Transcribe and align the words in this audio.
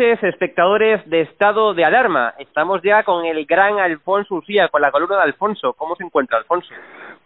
Noches, 0.00 0.22
espectadores 0.22 1.08
de 1.10 1.20
Estado 1.22 1.74
de 1.74 1.84
Alarma. 1.84 2.32
Estamos 2.38 2.80
ya 2.82 3.02
con 3.02 3.26
el 3.26 3.44
gran 3.44 3.78
Alfonso 3.78 4.36
Usía, 4.36 4.68
con 4.68 4.80
la 4.80 4.90
columna 4.90 5.16
de 5.16 5.24
Alfonso. 5.24 5.74
¿Cómo 5.74 5.94
se 5.94 6.04
encuentra, 6.04 6.38
Alfonso? 6.38 6.68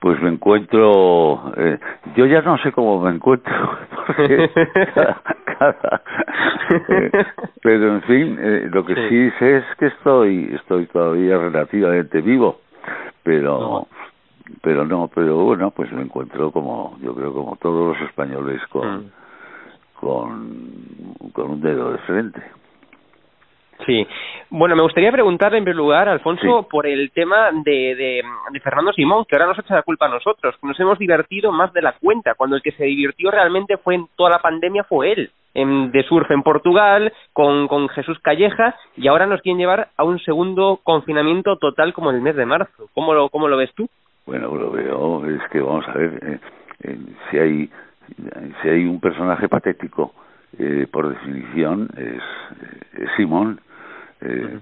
Pues 0.00 0.21
me 0.21 0.31
encuentro... 0.31 1.53
Eh, 1.56 1.79
yo 2.17 2.26
ya 2.26 2.43
no 2.43 2.59
sé 2.59 2.73
cómo 2.73 3.00
me 3.00 3.11
encuentro. 3.12 3.55
Eh, 6.88 7.11
pero, 7.62 7.94
en 7.94 8.03
fin, 8.03 8.38
eh, 8.41 8.69
lo 8.71 8.85
que 8.85 8.94
sí. 9.09 9.31
sé 9.38 9.59
es 9.59 9.65
que 9.79 9.87
estoy, 9.87 10.50
estoy 10.55 10.87
todavía 10.87 11.38
relativamente 11.38 12.21
vivo. 12.21 12.61
Pero... 13.23 13.87
Pero 14.62 14.85
no, 14.85 15.09
pero 15.15 15.37
bueno, 15.37 15.71
pues 15.71 15.93
me 15.93 16.03
encuentro 16.03 16.50
como, 16.50 16.99
yo 17.00 17.15
creo 17.15 17.32
como 17.32 17.56
todos 17.56 17.97
los 17.97 18.09
españoles 18.09 18.61
con... 18.69 19.06
Mm 19.06 19.11
con, 20.05 20.71
con 21.32 21.50
un 21.53 21.61
dedo 21.61 21.93
de 21.93 21.99
frente. 21.99 22.43
Sí. 23.87 24.06
Bueno, 24.50 24.76
me 24.76 24.82
gustaría 24.82 25.11
preguntarle 25.11 25.59
en 25.59 25.65
primer 25.65 25.76
lugar, 25.76 26.09
Alfonso, 26.09 26.67
por 26.71 26.87
el 26.87 27.11
tema 27.11 27.50
de, 27.53 28.23
de, 28.53 28.61
Fernando 28.61 28.93
Simón, 28.93 29.25
que 29.29 29.35
ahora 29.35 29.49
nos 29.49 29.59
echa 29.59 29.75
la 29.75 29.82
culpa 29.82 30.06
a 30.06 30.11
nosotros, 30.11 30.55
que 30.61 30.67
nos 30.67 30.79
hemos 30.79 30.99
divertido 30.99 31.50
más 31.53 31.73
de 31.73 31.82
la 31.82 31.93
cuenta, 31.93 32.35
cuando 32.35 32.56
el 32.56 32.62
que 32.62 32.73
se 32.73 32.85
divirtió 32.85 33.31
realmente 33.31 33.76
fue 33.76 33.97
en 33.97 34.06
toda 34.17 34.31
la 34.31 34.38
pandemia 34.38 34.85
fue 34.85 35.12
él, 35.12 35.31
en, 35.55 35.91
de 35.91 36.03
surf 36.05 36.31
en 36.31 36.43
Portugal, 36.43 37.12
con, 37.32 37.69
con 37.69 37.88
Jesús 37.88 38.19
Calleja, 38.21 38.76
y 38.97 39.09
ahora 39.09 39.26
nos 39.26 39.41
quieren 39.43 39.59
llevar 39.59 39.88
a 39.97 40.05
un 40.05 40.19
segundo 40.21 40.81
confinamiento 40.82 41.56
total 41.56 41.93
como 41.93 42.11
el 42.11 42.21
mes 42.21 42.37
de 42.37 42.47
marzo. 42.47 42.88
¿Cómo 42.94 43.12
lo, 43.12 43.29
cómo 43.29 43.49
lo 43.49 43.56
ves 43.56 43.73
tú? 43.75 43.88
Bueno, 44.26 44.55
lo 44.55 44.71
veo, 44.71 45.26
es 45.26 45.43
que 45.50 45.61
vamos 45.61 45.87
a 45.88 45.93
ver, 45.93 46.19
eh, 46.23 46.38
eh, 46.85 46.99
si 47.31 47.38
hay 47.38 47.71
si 48.62 48.69
hay 48.69 48.85
un 48.85 49.00
personaje 49.00 49.49
patético, 49.49 50.12
eh, 50.59 50.87
por 50.91 51.09
definición, 51.09 51.88
es, 51.97 53.09
Simón. 53.17 53.61
Eh, 54.25 54.59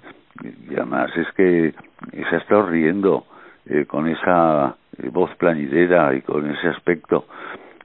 y 0.71 0.75
además 0.75 1.11
es 1.17 1.31
que 1.33 1.75
se 2.13 2.35
ha 2.35 2.39
estado 2.39 2.67
riendo 2.67 3.27
eh, 3.67 3.85
con 3.87 4.09
esa 4.09 4.77
voz 5.13 5.35
plañidera 5.37 6.15
y 6.15 6.23
con 6.23 6.51
ese 6.51 6.69
aspecto 6.69 7.27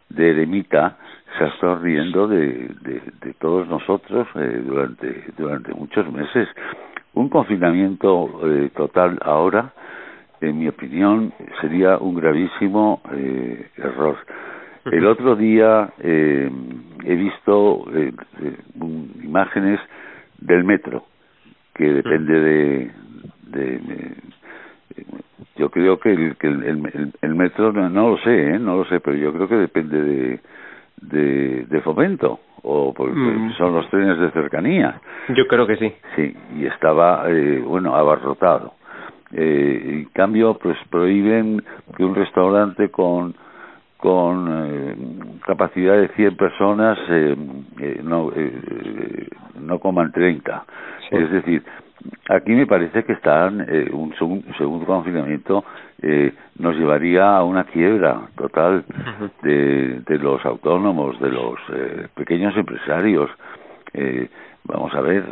de 0.10 0.32
eremita, 0.32 0.98
se 1.38 1.44
ha 1.44 1.48
estado 1.48 1.80
riendo 1.80 2.28
de, 2.28 2.70
de, 2.82 3.02
de 3.22 3.34
todos 3.40 3.68
nosotros 3.68 4.28
durante, 4.34 5.26
durante 5.38 5.74
muchos 5.74 6.12
meses. 6.12 6.48
Un 7.14 7.30
confinamiento 7.30 8.42
total 8.76 9.20
ahora, 9.22 9.74
en 10.42 10.60
mi 10.60 10.68
opinión, 10.68 11.34
sería 11.62 11.98
un 11.98 12.16
gravísimo 12.16 13.02
error. 13.78 14.18
El 14.92 15.06
otro 15.06 15.36
día 15.36 15.90
eh, 16.00 16.50
he 17.04 17.16
visto 17.16 17.86
eh, 17.94 18.14
eh, 18.42 18.58
imágenes 19.22 19.80
del 20.40 20.64
metro, 20.64 21.04
que 21.78 21.94
depende 21.94 22.40
de... 22.40 22.92
de, 23.44 24.16
yo 25.56 25.70
creo 25.70 26.00
que 26.00 26.12
el, 26.12 26.36
que 26.38 26.48
el, 26.48 27.14
el, 27.22 27.36
metro, 27.36 27.72
no, 27.72 28.10
lo 28.10 28.18
sé, 28.20 28.56
¿eh? 28.56 28.60
no 28.60 28.78
lo 28.78 28.86
sé, 28.86 29.00
pero 29.00 29.18
yo 29.18 29.34
creo 29.34 29.48
que 29.48 29.56
depende 29.56 30.02
de, 30.02 30.40
de, 31.02 31.66
de 31.66 31.82
fomento 31.82 32.40
o 32.64 32.94
porque 32.94 33.16
mm. 33.16 33.54
son 33.54 33.74
los 33.74 33.90
trenes 33.90 34.20
de 34.20 34.32
cercanía. 34.32 35.00
Yo 35.30 35.48
creo 35.48 35.66
que 35.66 35.78
sí. 35.78 35.94
Sí, 36.16 36.36
y 36.58 36.66
estaba, 36.66 37.24
eh, 37.28 37.64
bueno, 37.66 37.96
abarrotado. 37.96 38.74
Eh, 39.32 39.82
en 39.84 40.06
cambio, 40.14 40.58
pues 40.62 40.78
prohíben 40.90 41.64
que 41.96 42.04
un 42.04 42.16
restaurante 42.16 42.90
con 42.90 43.36
con 43.98 44.48
eh, 44.48 44.96
capacidad 45.46 45.98
de 45.98 46.10
100 46.10 46.38
personas 46.38 47.00
eh, 47.10 47.36
eh, 47.80 48.02
no 48.04 48.32
eh, 48.36 49.28
no 49.60 49.80
coman 49.80 50.12
30 50.12 50.66
es 51.12 51.32
decir 51.32 51.64
aquí 52.30 52.52
me 52.52 52.68
parece 52.68 53.04
que 53.04 53.14
están 53.14 53.66
un, 53.92 54.14
segundo 54.16 54.86
confinamiento 54.86 55.64
nos 56.60 56.76
llevaría 56.76 57.38
a 57.38 57.44
una 57.44 57.64
quiebra 57.66 58.22
total 58.36 58.86
de, 59.42 60.02
de 60.06 60.18
los 60.18 60.46
autónomos 60.46 61.20
de 61.20 61.30
los 61.30 61.60
pequeños 62.14 62.56
empresarios. 62.56 63.30
Vamos 64.64 64.94
a 64.94 65.02
ver 65.02 65.24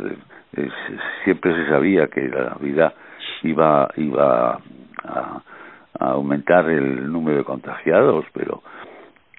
siempre 1.24 1.54
se 1.54 1.68
sabía 1.68 2.08
que 2.08 2.28
la 2.28 2.56
vida 2.60 2.92
iba 3.42 3.88
iba 3.96 4.58
a 5.04 5.40
a 6.00 6.10
aumentar 6.10 6.68
el 6.68 7.10
número 7.10 7.38
de 7.38 7.44
contagiados, 7.44 8.24
pero 8.32 8.62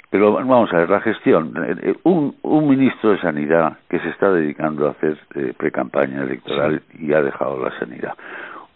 pero 0.09 0.33
vamos 0.33 0.71
a 0.73 0.77
ver 0.77 0.89
la 0.89 1.01
gestión. 1.01 1.53
Eh, 1.81 1.95
un, 2.03 2.35
un 2.41 2.69
ministro 2.69 3.11
de 3.11 3.19
Sanidad 3.19 3.77
que 3.89 3.99
se 3.99 4.09
está 4.09 4.31
dedicando 4.31 4.87
a 4.87 4.91
hacer 4.91 5.17
eh, 5.35 5.53
pre-campaña 5.57 6.23
electoral 6.23 6.81
y 6.97 7.13
ha 7.13 7.21
dejado 7.21 7.63
la 7.63 7.77
sanidad. 7.77 8.13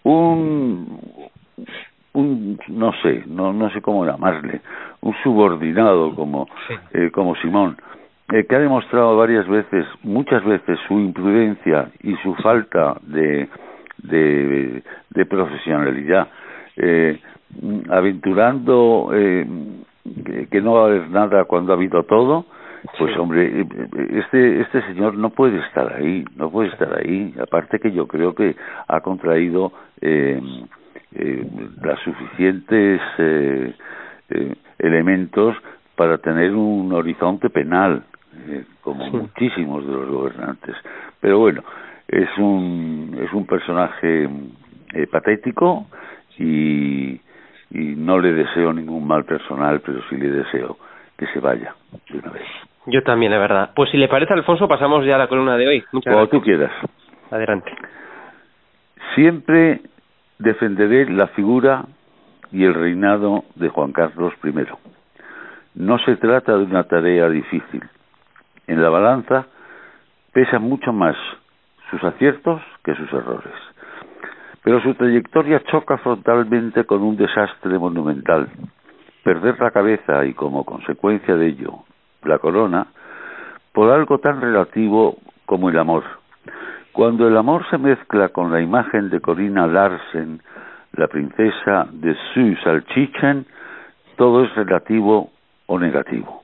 Un, 0.03 1.00
un 2.13 2.59
no 2.67 2.91
sé, 3.01 3.23
no 3.27 3.53
no 3.53 3.69
sé 3.69 3.81
cómo 3.81 4.05
llamarle, 4.05 4.61
un 5.01 5.13
subordinado 5.23 6.13
como 6.15 6.47
eh, 6.93 7.09
como 7.11 7.35
Simón, 7.35 7.77
eh, 8.33 8.45
que 8.45 8.55
ha 8.55 8.59
demostrado 8.59 9.15
varias 9.15 9.47
veces, 9.47 9.85
muchas 10.03 10.43
veces 10.43 10.79
su 10.88 11.00
imprudencia 11.00 11.91
y 12.03 12.15
su 12.17 12.35
falta 12.35 12.97
de 13.03 13.47
de, 14.03 14.83
de 15.11 15.25
profesionalidad. 15.25 16.27
Eh, 16.75 17.19
aventurando 17.89 19.11
eh, 19.13 19.45
que, 20.50 20.62
no 20.62 20.74
va 20.74 20.81
a 20.81 20.86
haber 20.88 21.10
nada 21.10 21.46
cuando 21.46 21.74
ha 21.74 21.75
habido 21.75 22.03
todo, 22.03 22.46
pues 22.98 23.15
hombre, 23.17 23.65
este 24.10 24.62
este 24.62 24.81
señor 24.88 25.15
no 25.15 25.29
puede 25.29 25.60
estar 25.60 25.93
ahí, 25.93 26.25
no 26.36 26.50
puede 26.50 26.70
estar 26.70 26.98
ahí. 26.98 27.34
Aparte 27.39 27.79
que 27.79 27.91
yo 27.91 28.08
creo 28.08 28.34
que 28.34 28.55
ha 28.88 29.01
contraído 29.01 29.72
eh, 30.01 30.41
eh, 31.13 31.48
las 31.81 32.00
suficientes 32.00 33.01
eh, 33.20 33.75
eh, 34.29 34.55
elementos 34.79 35.55
para 35.96 36.17
tener 36.17 36.55
un 36.55 36.91
horizonte 36.93 37.50
penal, 37.50 38.03
eh, 38.48 38.65
como 38.81 39.05
muchísimos 39.10 39.86
de 39.86 39.93
los 39.93 40.10
gobernantes. 40.10 40.75
Pero 41.20 41.39
bueno, 41.39 41.63
es 42.08 42.29
un 42.38 43.15
es 43.22 43.31
un 43.34 43.46
personaje 43.46 44.29
eh, 44.93 45.08
patético 45.08 45.88
y 46.39 47.20
y 47.71 47.95
no 47.95 48.19
le 48.19 48.33
deseo 48.33 48.73
ningún 48.73 49.07
mal 49.07 49.23
personal, 49.23 49.81
pero 49.81 50.01
sí 50.09 50.17
le 50.17 50.29
deseo 50.29 50.77
que 51.17 51.25
se 51.27 51.39
vaya 51.39 51.75
de 52.09 52.19
una 52.19 52.31
vez. 52.31 52.47
Yo 52.87 53.01
también, 53.03 53.31
la 53.31 53.37
verdad. 53.37 53.71
Pues 53.75 53.89
si 53.91 53.97
le 53.97 54.07
parece, 54.07 54.33
Alfonso, 54.33 54.67
pasamos 54.67 55.05
ya 55.05 55.15
a 55.15 55.19
la 55.19 55.27
columna 55.27 55.55
de 55.55 55.67
hoy. 55.67 55.83
Muchas 55.91 56.13
Como 56.13 56.27
tú 56.27 56.41
quieras. 56.41 56.71
Adelante. 57.29 57.71
Siempre 59.15 59.81
defenderé 60.39 61.09
la 61.09 61.27
figura 61.27 61.85
y 62.51 62.65
el 62.65 62.73
reinado 62.73 63.45
de 63.55 63.69
Juan 63.69 63.93
Carlos 63.93 64.33
I. 64.43 64.53
No 65.75 65.99
se 65.99 66.17
trata 66.17 66.57
de 66.57 66.63
una 66.63 66.83
tarea 66.83 67.29
difícil. 67.29 67.83
En 68.67 68.81
la 68.81 68.89
balanza 68.89 69.45
pesan 70.33 70.63
mucho 70.63 70.91
más 70.91 71.15
sus 71.89 72.03
aciertos 72.03 72.61
que 72.83 72.95
sus 72.95 73.11
errores 73.13 73.53
pero 74.63 74.81
su 74.81 74.93
trayectoria 74.93 75.61
choca 75.63 75.97
frontalmente 75.97 76.85
con 76.85 77.01
un 77.01 77.15
desastre 77.17 77.77
monumental. 77.79 78.47
Perder 79.23 79.59
la 79.59 79.71
cabeza 79.71 80.25
y 80.25 80.33
como 80.33 80.63
consecuencia 80.63 81.35
de 81.35 81.47
ello 81.47 81.83
la 82.23 82.39
corona 82.39 82.87
por 83.73 83.89
algo 83.91 84.19
tan 84.19 84.41
relativo 84.41 85.17
como 85.45 85.69
el 85.69 85.79
amor. 85.79 86.03
Cuando 86.91 87.27
el 87.27 87.37
amor 87.37 87.65
se 87.69 87.77
mezcla 87.77 88.29
con 88.29 88.51
la 88.51 88.61
imagen 88.61 89.09
de 89.09 89.21
Corina 89.21 89.65
Larsen, 89.65 90.41
la 90.93 91.07
princesa 91.07 91.87
de 91.91 92.15
Su 92.33 92.55
Salchichen, 92.63 93.45
todo 94.17 94.43
es 94.43 94.53
relativo 94.55 95.31
o 95.67 95.79
negativo. 95.79 96.43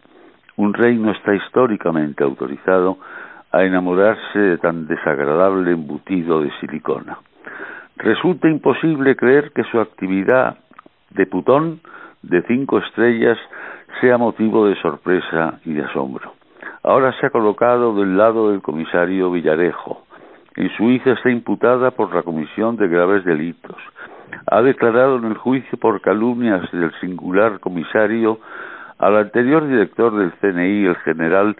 Un 0.55 0.73
rey 0.73 0.97
no 0.97 1.11
está 1.11 1.35
históricamente 1.35 2.23
autorizado 2.23 2.97
a 3.51 3.63
enamorarse 3.63 4.39
de 4.39 4.57
tan 4.57 4.87
desagradable 4.87 5.71
embutido 5.71 6.41
de 6.41 6.51
silicona. 6.59 7.19
Resulta 7.97 8.47
imposible 8.47 9.15
creer 9.15 9.51
que 9.53 9.63
su 9.63 9.79
actividad 9.79 10.57
de 11.11 11.25
putón 11.25 11.79
de 12.21 12.43
cinco 12.43 12.77
estrellas 12.77 13.37
sea 14.01 14.17
motivo 14.17 14.67
de 14.67 14.75
sorpresa 14.81 15.59
y 15.65 15.73
de 15.73 15.83
asombro. 15.83 16.33
Ahora 16.83 17.11
se 17.19 17.25
ha 17.25 17.29
colocado 17.31 17.95
del 17.95 18.15
lado 18.15 18.51
del 18.51 18.61
comisario 18.61 19.31
Villarejo. 19.31 20.05
En 20.55 20.69
su 20.77 20.91
hija 20.91 21.11
está 21.11 21.31
imputada 21.31 21.91
por 21.91 22.13
la 22.13 22.21
comisión 22.21 22.77
de 22.77 22.87
graves 22.87 23.25
delitos. 23.25 23.77
Ha 24.45 24.61
declarado 24.61 25.17
en 25.17 25.25
el 25.25 25.37
juicio 25.37 25.77
por 25.79 25.99
calumnias 26.01 26.69
del 26.71 26.91
singular 26.99 27.59
comisario 27.59 28.39
al 28.99 29.17
anterior 29.17 29.67
director 29.67 30.15
del 30.15 30.31
CNI, 30.33 30.85
el 30.85 30.95
general 30.97 31.55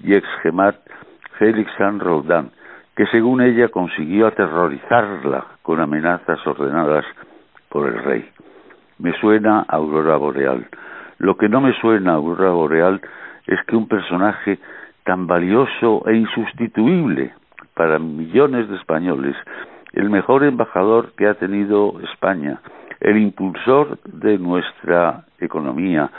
y 0.00 0.14
ex 0.14 0.26
gemat 0.42 0.76
Félix 1.38 1.70
San 1.76 1.98
Roldán, 1.98 2.50
que 2.96 3.06
según 3.06 3.40
ella 3.40 3.68
consiguió 3.68 4.26
aterrorizarla 4.26 5.46
con 5.62 5.80
amenazas 5.80 6.46
ordenadas 6.46 7.04
por 7.68 7.88
el 7.88 8.02
rey. 8.02 8.28
Me 8.98 9.12
suena 9.18 9.64
Aurora 9.68 10.16
Boreal. 10.16 10.66
Lo 11.18 11.36
que 11.36 11.48
no 11.48 11.60
me 11.60 11.72
suena 11.80 12.14
Aurora 12.14 12.50
Boreal 12.50 13.00
es 13.46 13.58
que 13.66 13.76
un 13.76 13.88
personaje 13.88 14.58
tan 15.04 15.26
valioso 15.26 16.02
e 16.06 16.16
insustituible 16.16 17.32
para 17.74 17.98
millones 17.98 18.68
de 18.68 18.76
españoles, 18.76 19.36
el 19.92 20.10
mejor 20.10 20.44
embajador 20.44 21.12
que 21.16 21.26
ha 21.26 21.34
tenido 21.34 21.94
España, 22.12 22.60
el 23.00 23.18
impulsor 23.18 23.98
de 24.04 24.38
nuestra 24.38 25.24
economía, 25.40 26.10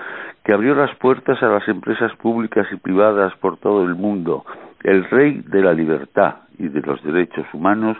que 0.43 0.51
abrió 0.51 0.75
las 0.75 0.93
puertas 0.95 1.41
a 1.41 1.47
las 1.47 1.67
empresas 1.67 2.13
públicas 2.17 2.67
y 2.71 2.75
privadas 2.75 3.33
por 3.37 3.57
todo 3.57 3.83
el 3.85 3.95
mundo, 3.95 4.43
el 4.83 5.05
rey 5.09 5.41
de 5.47 5.61
la 5.61 5.73
libertad 5.73 6.35
y 6.57 6.67
de 6.67 6.81
los 6.81 7.01
derechos 7.03 7.45
humanos, 7.53 7.97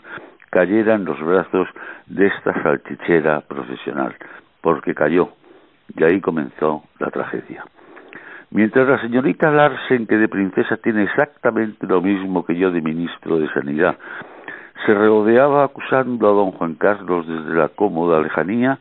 cayera 0.49 0.95
en 0.95 1.05
los 1.05 1.19
brazos 1.19 1.67
de 2.07 2.27
esta 2.27 2.61
salchichera 2.61 3.41
profesional, 3.41 4.15
porque 4.61 4.93
cayó, 4.93 5.29
y 5.97 6.03
ahí 6.03 6.21
comenzó 6.21 6.83
la 6.99 7.09
tragedia. 7.09 7.63
Mientras 8.51 8.87
la 8.87 9.01
señorita 9.01 9.49
Larsen, 9.49 10.05
que 10.05 10.17
de 10.17 10.27
princesa 10.27 10.77
tiene 10.77 11.03
exactamente 11.03 11.87
lo 11.87 12.01
mismo 12.01 12.45
que 12.45 12.55
yo 12.55 12.69
de 12.69 12.81
ministro 12.81 13.39
de 13.39 13.49
Sanidad, 13.49 13.97
se 14.85 14.93
rodeaba 14.93 15.63
acusando 15.63 16.29
a 16.29 16.33
don 16.33 16.51
Juan 16.51 16.75
Carlos 16.75 17.25
desde 17.27 17.55
la 17.55 17.69
cómoda 17.69 18.21
lejanía, 18.21 18.77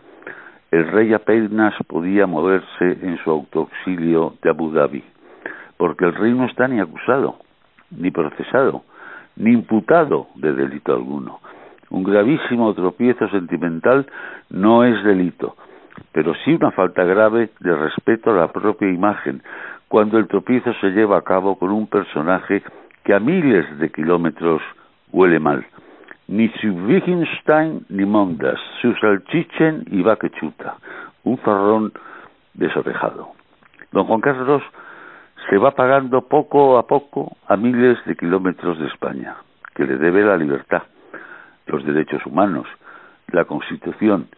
el 0.70 0.88
rey 0.88 1.14
apenas 1.14 1.74
podía 1.86 2.26
moverse 2.26 2.98
en 3.02 3.18
su 3.24 3.30
autoauxilio 3.30 4.34
de 4.42 4.50
Abu 4.50 4.72
Dhabi, 4.72 5.04
porque 5.76 6.04
el 6.04 6.14
rey 6.14 6.32
no 6.32 6.46
está 6.46 6.66
ni 6.68 6.80
acusado, 6.80 7.36
ni 7.96 8.10
procesado, 8.10 8.82
ni 9.36 9.52
imputado 9.52 10.28
de 10.36 10.52
delito 10.52 10.92
alguno. 10.92 11.40
Un 11.90 12.04
gravísimo 12.04 12.72
tropiezo 12.74 13.28
sentimental 13.28 14.06
no 14.50 14.84
es 14.84 15.02
delito, 15.04 15.56
pero 16.12 16.34
sí 16.44 16.54
una 16.54 16.70
falta 16.70 17.04
grave 17.04 17.50
de 17.60 17.76
respeto 17.76 18.30
a 18.30 18.34
la 18.34 18.48
propia 18.48 18.88
imagen, 18.88 19.42
cuando 19.88 20.18
el 20.18 20.26
tropiezo 20.26 20.72
se 20.80 20.90
lleva 20.90 21.18
a 21.18 21.22
cabo 21.22 21.58
con 21.58 21.70
un 21.70 21.86
personaje 21.86 22.62
que 23.04 23.14
a 23.14 23.20
miles 23.20 23.78
de 23.78 23.90
kilómetros 23.90 24.62
huele 25.12 25.38
mal. 25.38 25.66
Ni 26.28 26.48
su 26.60 26.68
Wittgenstein 26.68 27.84
ni 27.90 28.06
Mondas, 28.06 28.58
su 28.80 28.94
salchichen 28.94 29.84
y 29.90 30.00
vaquechuta, 30.02 30.76
un 31.24 31.36
farrón 31.38 31.92
desorejado. 32.54 33.32
Don 33.90 34.06
Juan 34.06 34.20
Carlos 34.20 34.62
se 35.48 35.58
va 35.58 35.72
pagando 35.72 36.22
poco 36.22 36.78
a 36.78 36.86
poco 36.86 37.36
a 37.46 37.56
miles 37.56 37.98
de 38.06 38.16
kilómetros 38.16 38.78
de 38.78 38.86
España, 38.86 39.36
que 39.74 39.84
le 39.84 39.96
debe 39.96 40.24
la 40.24 40.36
libertad, 40.36 40.82
los 41.66 41.84
derechos 41.84 42.24
humanos, 42.26 42.66
la 43.28 43.44
Constitución 43.44 44.28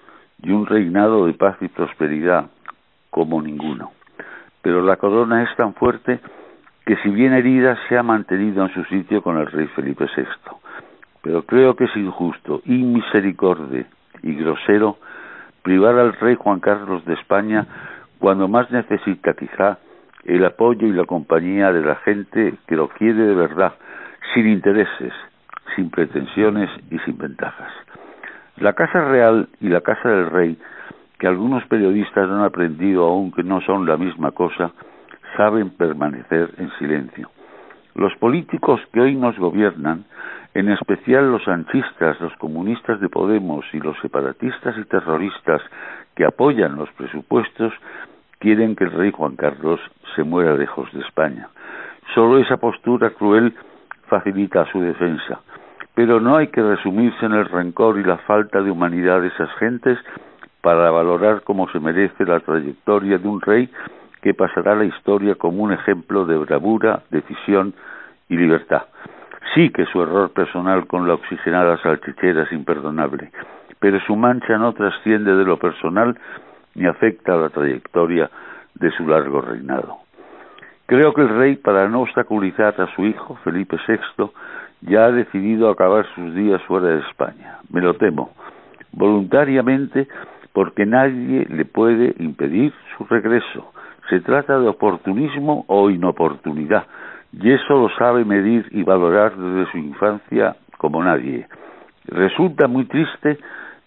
y 0.43 0.51
un 0.51 0.67
reinado 0.67 1.27
de 1.27 1.35
paz 1.35 1.57
y 1.61 1.69
prosperidad 1.69 2.47
como 3.11 3.41
ninguno. 3.43 3.93
Pero 4.63 4.83
la 4.83 4.97
corona 4.97 5.43
es 5.43 5.57
tan 5.57 5.75
fuerte 5.75 6.21
que 6.87 6.97
si 6.97 7.11
bien 7.11 7.33
herida 7.33 7.79
se 7.89 7.97
ha 7.97 8.03
mantenido 8.03 8.65
en 8.65 8.73
su 8.75 8.85
sitio 8.85 9.23
con 9.23 9.39
el 9.39 9.47
rey 9.47 9.67
Felipe 9.69 10.07
VI. 10.17 10.25
Pero 11.23 11.43
creo 11.43 11.75
que 11.75 11.85
es 11.85 11.97
injusto, 11.97 12.61
inmisericorde 12.67 13.87
y 14.23 14.35
grosero 14.35 14.99
privar 15.63 15.99
al 15.99 16.13
rey 16.15 16.35
Juan 16.35 16.61
Carlos 16.61 17.05
de 17.07 17.15
España 17.15 17.67
cuando 18.19 18.49
más 18.49 18.71
necesita 18.71 19.35
quizá 19.35 19.79
el 20.25 20.45
apoyo 20.45 20.87
y 20.87 20.93
la 20.93 21.05
compañía 21.05 21.73
de 21.73 21.83
la 21.83 21.97
gente 21.97 22.55
que 22.67 22.77
lo 22.77 22.89
quiere 22.89 23.25
de 23.25 23.35
verdad, 23.35 23.75
sin 24.33 24.49
intereses, 24.49 25.13
sin 25.77 25.91
pretensiones 25.91 26.71
y 26.91 26.99
sin 27.01 27.19
ventajas. 27.19 27.73
La 28.57 28.73
Casa 28.73 29.05
Real 29.05 29.49
y 29.61 29.69
la 29.69 29.81
Casa 29.81 30.09
del 30.09 30.31
Rey, 30.31 30.59
que 31.19 31.27
algunos 31.27 31.65
periodistas 31.67 32.29
han 32.31 32.43
aprendido 32.43 33.05
aún 33.05 33.33
que 33.33 33.43
no 33.43 33.61
son 33.63 33.87
la 33.87 33.97
misma 33.97 34.31
cosa, 34.31 34.73
saben 35.37 35.71
permanecer 35.71 36.51
en 36.59 36.71
silencio. 36.79 37.31
Los 37.95 38.15
políticos 38.17 38.81
que 38.93 39.01
hoy 39.01 39.15
nos 39.15 39.39
gobiernan, 39.39 40.05
en 40.55 40.71
especial 40.71 41.31
los 41.31 41.47
anchistas, 41.49 42.21
los 42.21 42.35
comunistas 42.37 43.01
de 43.01 43.09
Podemos 43.09 43.65
y 43.73 43.79
los 43.79 43.97
separatistas 44.01 44.77
y 44.79 44.85
terroristas 44.85 45.61
que 46.15 46.25
apoyan 46.25 46.77
los 46.77 46.91
presupuestos, 46.93 47.73
quieren 48.45 48.77
que 48.77 48.85
el 48.85 48.91
rey 48.91 49.11
Juan 49.11 49.37
Carlos 49.37 49.81
se 50.15 50.23
muera 50.23 50.53
lejos 50.53 50.93
de 50.93 51.01
España. 51.01 51.49
Solo 52.15 52.39
esa 52.39 52.59
postura 52.59 53.09
cruel 53.09 53.55
facilita 54.07 54.71
su 54.71 54.83
defensa. 54.83 55.41
Pero 55.95 56.21
no 56.21 56.37
hay 56.37 56.49
que 56.49 56.61
resumirse 56.61 57.25
en 57.25 57.33
el 57.33 57.47
rencor 57.47 57.99
y 57.99 58.05
la 58.05 58.19
falta 58.19 58.61
de 58.61 58.71
humanidad 58.71 59.23
de 59.23 59.29
esas 59.29 59.49
gentes 59.59 59.99
para 60.61 60.91
valorar 60.91 61.41
como 61.41 61.71
se 61.71 61.81
merece 61.81 62.27
la 62.27 62.41
trayectoria 62.41 63.17
de 63.17 63.27
un 63.27 63.41
rey 63.41 63.71
que 64.21 64.35
pasará 64.35 64.75
la 64.75 64.85
historia 64.85 65.37
como 65.37 65.63
un 65.63 65.73
ejemplo 65.73 66.27
de 66.27 66.37
bravura, 66.37 67.03
decisión 67.11 67.73
y 68.29 68.37
libertad. 68.37 68.83
Sí 69.55 69.71
que 69.71 69.87
su 69.87 70.03
error 70.03 70.33
personal 70.33 70.87
con 70.87 71.09
la 71.09 71.15
oxigenada 71.15 71.79
salchichera 71.79 72.43
es 72.43 72.53
imperdonable, 72.53 73.31
pero 73.79 73.99
su 74.01 74.17
mancha 74.17 74.59
no 74.59 74.75
trasciende 74.75 75.35
de 75.35 75.45
lo 75.45 75.59
personal 75.59 76.19
ni 76.75 76.87
afecta 76.87 77.35
a 77.35 77.37
la 77.37 77.49
trayectoria 77.51 78.31
de 78.75 78.91
su 78.93 79.07
largo 79.07 79.41
reinado. 79.41 79.99
Creo 80.87 81.15
que 81.15 81.23
el 81.23 81.31
rey, 81.31 81.57
para 81.57 81.89
no 81.89 82.03
obstaculizar 82.03 82.79
a 82.81 82.95
su 82.95 83.07
hijo, 83.07 83.37
Felipe 83.45 83.79
VI, 83.89 84.31
ya 84.83 85.07
ha 85.07 85.13
decidido 85.13 85.71
acabar 85.71 86.07
sus 86.15 86.35
días 86.35 86.63
fuera 86.65 86.89
de 86.89 87.01
España. 87.01 87.59
Me 87.71 87.81
lo 87.81 87.95
temo, 87.95 88.33
voluntariamente, 88.93 90.09
porque 90.53 90.85
nadie 90.85 91.47
le 91.49 91.65
puede 91.65 92.15
impedir 92.19 92.73
su 92.97 93.05
regreso. 93.05 93.73
Se 94.11 94.21
trata 94.21 94.59
de 94.59 94.69
oportunismo 94.69 95.65
o 95.69 95.89
inoportunidad, 95.89 96.85
y 97.33 97.51
eso 97.53 97.75
lo 97.75 97.89
sabe 97.97 98.25
medir 98.25 98.67
y 98.71 98.83
valorar 98.83 99.35
desde 99.37 99.71
su 99.73 99.79
infancia 99.79 100.57
como 100.77 101.03
nadie. 101.03 101.47
Resulta 102.07 102.69
muy 102.69 102.85
triste 102.85 103.39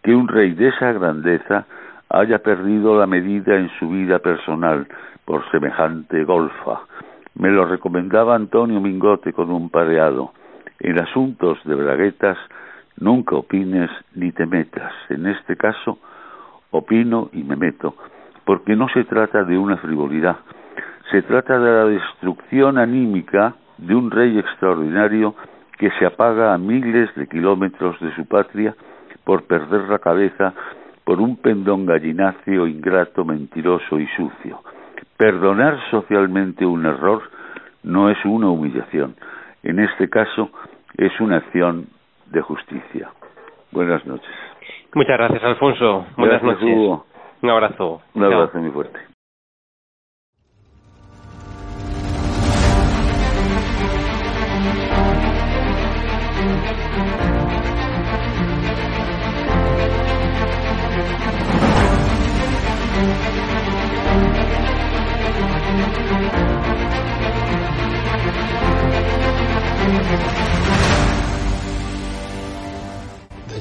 que 0.01 0.15
un 0.15 0.27
rey 0.27 0.53
de 0.53 0.69
esa 0.69 0.91
grandeza 0.93 1.65
haya 2.09 2.39
perdido 2.39 2.99
la 2.99 3.07
medida 3.07 3.55
en 3.55 3.69
su 3.79 3.89
vida 3.89 4.19
personal 4.19 4.87
por 5.25 5.49
semejante 5.51 6.23
golfa. 6.23 6.81
Me 7.35 7.49
lo 7.49 7.65
recomendaba 7.65 8.35
Antonio 8.35 8.79
Mingote 8.79 9.33
con 9.33 9.51
un 9.51 9.69
pareado. 9.69 10.31
En 10.79 10.99
asuntos 10.99 11.59
de 11.65 11.75
braguetas 11.75 12.37
nunca 12.99 13.35
opines 13.35 13.89
ni 14.15 14.31
te 14.31 14.45
metas. 14.45 14.93
En 15.09 15.27
este 15.27 15.55
caso, 15.55 15.99
opino 16.71 17.29
y 17.33 17.43
me 17.43 17.55
meto, 17.55 17.95
porque 18.45 18.75
no 18.75 18.87
se 18.89 19.03
trata 19.03 19.43
de 19.43 19.57
una 19.57 19.77
frivolidad, 19.77 20.37
se 21.11 21.21
trata 21.21 21.59
de 21.59 21.71
la 21.71 21.85
destrucción 21.85 22.77
anímica 22.77 23.55
de 23.77 23.95
un 23.95 24.11
rey 24.11 24.37
extraordinario 24.37 25.35
que 25.77 25.91
se 25.91 26.05
apaga 26.05 26.53
a 26.53 26.57
miles 26.57 27.13
de 27.15 27.27
kilómetros 27.27 27.99
de 27.99 28.13
su 28.15 28.25
patria 28.25 28.75
por 29.23 29.43
perder 29.43 29.87
la 29.89 29.99
cabeza 29.99 30.53
por 31.07 31.21
un 31.21 31.37
pendón 31.37 31.85
gallináceo 31.85 32.67
ingrato, 32.67 33.23
mentiroso 33.23 33.97
y 33.97 34.05
sucio. 34.07 34.59
Perdonar 35.15 35.79
socialmente 35.89 36.65
un 36.65 36.85
error 36.85 37.21
no 37.83 38.09
es 38.09 38.17
una 38.25 38.49
humillación. 38.49 39.15
En 39.63 39.79
este 39.79 40.09
caso 40.09 40.49
es 40.97 41.17
una 41.21 41.37
acción 41.37 41.87
de 42.25 42.41
justicia. 42.41 43.09
Buenas 43.71 44.05
noches. 44.05 44.35
Muchas 44.93 45.17
gracias, 45.17 45.41
Alfonso. 45.45 46.07
Buenas 46.17 46.43
noches. 46.43 46.75
Un 47.41 47.49
abrazo. 47.51 48.01
Un 48.13 48.23
abrazo 48.25 48.57
muy 48.57 48.71
fuerte. 48.71 48.99